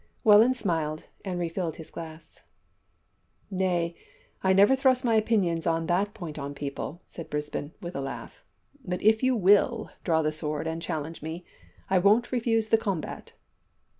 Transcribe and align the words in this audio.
Welland 0.23 0.57
smiled 0.57 1.03
and 1.23 1.39
re 1.39 1.47
filled 1.47 1.75
his 1.75 1.91
glass. 1.91 2.41
"Nay, 3.51 3.93
I 4.43 4.51
never 4.51 4.75
thrust 4.75 5.05
my 5.05 5.13
opinions 5.13 5.67
on 5.67 5.85
that 5.85 6.15
point 6.15 6.39
on 6.39 6.55
people," 6.55 7.03
said 7.05 7.29
Brisbane, 7.29 7.73
with 7.81 7.95
a 7.95 8.01
laugh, 8.01 8.43
"but 8.83 9.03
if 9.03 9.21
you 9.21 9.35
will 9.35 9.91
draw 10.03 10.23
the 10.23 10.31
sword 10.31 10.65
and 10.65 10.81
challenge 10.81 11.21
me, 11.21 11.45
I 11.87 11.99
won't 11.99 12.31
refuse 12.31 12.69
the 12.69 12.79
combat!" 12.79 13.33